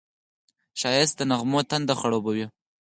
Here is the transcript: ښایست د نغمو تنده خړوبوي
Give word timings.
ښایست 0.79 1.15
د 1.17 1.21
نغمو 1.31 1.59
تنده 1.69 1.93
خړوبوي 1.99 2.45